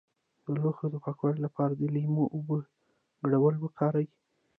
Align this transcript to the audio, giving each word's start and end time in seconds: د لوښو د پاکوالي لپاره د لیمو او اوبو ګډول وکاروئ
د 0.43 0.45
لوښو 0.59 0.85
د 0.91 0.95
پاکوالي 1.03 1.39
لپاره 1.47 1.73
د 1.75 1.81
لیمو 1.93 2.25
او 2.27 2.31
اوبو 2.35 2.55
ګډول 3.21 3.55
وکاروئ 3.59 4.07